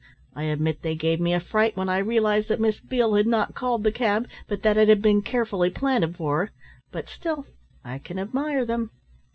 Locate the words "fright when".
1.39-1.87